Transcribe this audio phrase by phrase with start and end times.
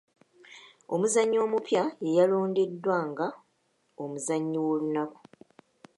[0.93, 3.27] Omuzannyi omupya yeyalondeddwa nga
[4.03, 5.19] omuzannyi w'olunaku.